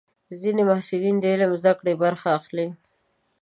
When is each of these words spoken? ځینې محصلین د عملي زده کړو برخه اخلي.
ځینې 0.41 0.61
محصلین 0.69 1.15
د 1.19 1.25
عملي 1.33 1.47
زده 1.59 1.73
کړو 1.79 1.93
برخه 2.03 2.27
اخلي. 2.39 2.67